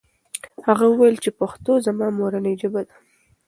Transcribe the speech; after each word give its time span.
هغه 0.65 0.85
وویل 0.89 1.17
چې 1.23 1.29
پښتو 1.39 1.71
زما 1.87 2.07
مورنۍ 2.17 2.53
ژبه 2.61 2.81
ده. 2.87 2.95